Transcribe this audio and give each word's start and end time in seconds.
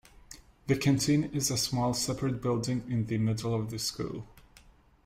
The 0.65 0.75
canteen 0.75 1.25
is 1.25 1.51
a 1.51 1.57
small, 1.57 1.93
separate 1.93 2.41
building 2.41 2.83
in 2.89 3.05
the 3.05 3.19
middle 3.19 3.53
of 3.53 3.69
the 3.69 3.77
school. 3.77 4.25